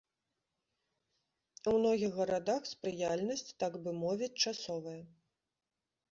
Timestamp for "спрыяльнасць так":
2.71-3.75